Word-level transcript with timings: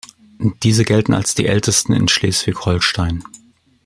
Diese 0.63 0.83
gelten 0.83 1.13
als 1.13 1.35
die 1.35 1.45
ältesten 1.45 1.93
in 1.93 2.07
Schleswig-Holstein. 2.07 3.23